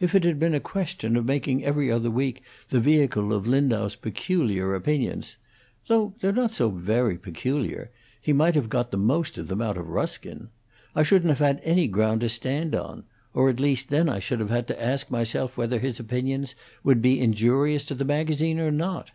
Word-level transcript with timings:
"If 0.00 0.16
it 0.16 0.24
had 0.24 0.40
been 0.40 0.56
a 0.56 0.58
question 0.58 1.14
of 1.16 1.24
making 1.24 1.64
'Every 1.64 1.88
Other 1.88 2.10
Week' 2.10 2.42
the 2.70 2.80
vehicle 2.80 3.32
of 3.32 3.46
Lindau's 3.46 3.94
peculiar 3.94 4.74
opinions 4.74 5.36
though 5.86 6.14
they're 6.18 6.32
not 6.32 6.50
so 6.52 6.68
very 6.68 7.16
peculiar; 7.16 7.92
he 8.20 8.32
might 8.32 8.56
have 8.56 8.68
got 8.68 8.90
the 8.90 8.96
most 8.96 9.38
of 9.38 9.46
them 9.46 9.62
out 9.62 9.76
of 9.78 9.86
Ruskin 9.86 10.48
I 10.96 11.04
shouldn't 11.04 11.30
have 11.30 11.38
had 11.38 11.60
any 11.62 11.86
ground 11.86 12.22
to 12.22 12.28
stand 12.28 12.74
on, 12.74 13.04
or 13.34 13.48
at 13.48 13.60
least 13.60 13.88
then 13.88 14.08
I 14.08 14.18
should 14.18 14.40
have 14.40 14.50
had 14.50 14.66
to 14.66 14.82
ask 14.82 15.12
myself 15.12 15.56
whether 15.56 15.78
his 15.78 16.00
opinions 16.00 16.56
would 16.82 17.00
be 17.00 17.20
injurious 17.20 17.84
to 17.84 17.94
the 17.94 18.04
magazine 18.04 18.58
or 18.58 18.72
not." 18.72 19.12